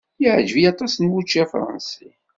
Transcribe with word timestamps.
Yeɛjeb-iyi 0.21 0.69
aṭas 0.71 0.93
wučči 1.09 1.39
afṛansi. 1.43 2.09